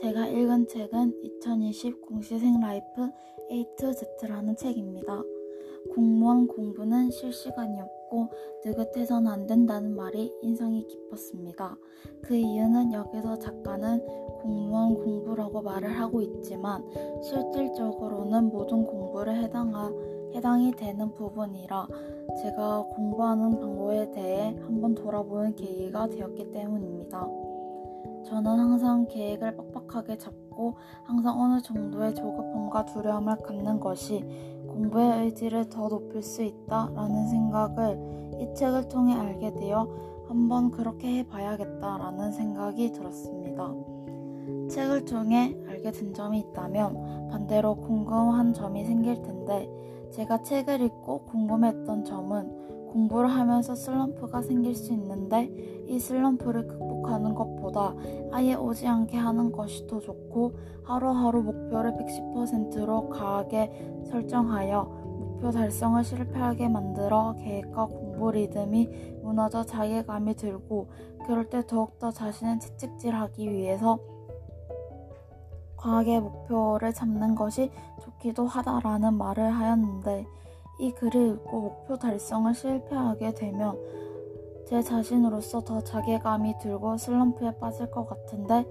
읽은 0.00 0.68
책은 0.68 1.12
2020 1.22 2.02
공시생 2.02 2.60
라이프 2.60 3.10
A 3.50 3.66
to 3.76 3.92
Z라는 4.20 4.54
책입니다. 4.54 5.22
공무원 5.92 6.46
공부는 6.46 7.10
실시간이었고 7.10 8.28
느긋해서는 8.64 9.28
안 9.28 9.46
된다는 9.48 9.96
말이 9.96 10.32
인상이 10.40 10.86
깊었습니다. 10.86 11.76
그 12.22 12.36
이유는 12.36 12.92
여기서 12.92 13.38
작가는 13.40 13.98
공무원 14.40 14.94
공부라고 14.94 15.62
말을 15.62 15.98
하고 15.98 16.22
있지만 16.22 16.84
실질적으로는 17.22 18.50
모든 18.50 18.86
공부를 18.86 19.34
해당하, 19.36 19.92
해당이 20.32 20.72
되는 20.76 21.12
부분이라 21.12 21.88
제가 22.40 22.84
공부하는 22.94 23.58
방법에 23.58 24.10
대해 24.12 24.54
한번 24.60 24.94
돌아보는 24.94 25.56
계기가 25.56 26.08
되었기 26.08 26.52
때문입니다. 26.52 27.47
저는 28.24 28.58
항상 28.58 29.06
계획을 29.08 29.56
빡빡하게 29.56 30.18
잡고 30.18 30.76
항상 31.04 31.40
어느 31.40 31.60
정도의 31.60 32.14
조급함과 32.14 32.84
두려움을 32.86 33.36
갖는 33.36 33.80
것이 33.80 34.24
공부의 34.68 35.24
의지를 35.24 35.68
더 35.68 35.88
높일 35.88 36.22
수 36.22 36.42
있다라는 36.42 37.28
생각을 37.28 38.40
이 38.40 38.54
책을 38.54 38.88
통해 38.88 39.14
알게 39.14 39.54
되어 39.54 39.88
한번 40.28 40.70
그렇게 40.70 41.18
해봐야겠다라는 41.18 42.32
생각이 42.32 42.92
들었습니다. 42.92 43.72
책을 44.68 45.04
통해 45.06 45.56
알게 45.66 45.90
된 45.90 46.12
점이 46.12 46.40
있다면 46.40 47.28
반대로 47.30 47.76
궁금한 47.76 48.52
점이 48.52 48.84
생길 48.84 49.22
텐데 49.22 49.68
제가 50.10 50.42
책을 50.42 50.80
읽고 50.80 51.24
궁금했던 51.24 52.04
점은 52.04 52.77
공부를 52.92 53.28
하면서 53.30 53.74
슬럼프가 53.74 54.42
생길 54.42 54.74
수 54.74 54.92
있는데 54.92 55.50
이 55.86 55.98
슬럼프를 55.98 56.66
극복하는 56.66 57.34
것보다 57.34 57.94
아예 58.32 58.54
오지 58.54 58.86
않게 58.86 59.16
하는 59.16 59.52
것이 59.52 59.86
더 59.86 60.00
좋고 60.00 60.52
하루하루 60.84 61.42
목표를 61.42 61.92
110%로 61.92 63.08
강하게 63.08 63.70
설정하여 64.10 64.84
목표 64.84 65.50
달성을 65.50 66.02
실패하게 66.02 66.68
만들어 66.68 67.34
계획과 67.38 67.86
공부 67.86 68.30
리듬이 68.32 68.88
무너져 69.22 69.64
자괴감이 69.64 70.34
들고 70.34 70.88
그럴 71.26 71.48
때 71.48 71.64
더욱더 71.66 72.10
자신을 72.10 72.58
채찍질하기 72.58 73.50
위해서 73.50 73.98
과하게 75.76 76.20
목표를 76.20 76.92
잡는 76.92 77.34
것이 77.34 77.70
좋기도 78.02 78.46
하다라는 78.46 79.14
말을 79.14 79.50
하였는데 79.50 80.26
이 80.78 80.92
글을 80.92 81.34
읽고 81.34 81.60
목표 81.60 81.96
달성을 81.96 82.54
실패하게 82.54 83.34
되면 83.34 83.76
제 84.66 84.82
자신으로서 84.82 85.62
더 85.62 85.80
자괴감이 85.80 86.58
들고 86.60 86.96
슬럼프에 86.98 87.58
빠질 87.58 87.90
것 87.90 88.06
같은데 88.06 88.66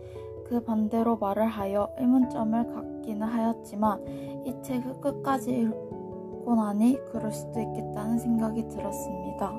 그 0.47 0.63
반대로 0.63 1.17
말을 1.17 1.47
하여 1.47 1.89
의문점을 1.97 2.67
갖기는 2.67 3.27
하였지만 3.27 4.05
이 4.45 4.55
책을 4.61 5.01
끝까지 5.01 5.51
읽고 5.51 6.55
나니 6.55 6.97
그럴 7.11 7.31
수도 7.31 7.59
있겠다는 7.59 8.19
생각이 8.19 8.67
들었습니다. 8.69 9.51